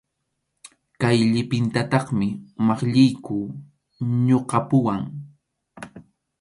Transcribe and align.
Kay 1.01 1.19
llipintataqmi 1.33 2.27
maqlliyku 2.65 3.37
ñuqapuwan. 4.27 5.01